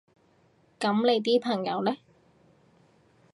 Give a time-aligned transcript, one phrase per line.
[0.79, 1.95] 噉你啲朋友呢？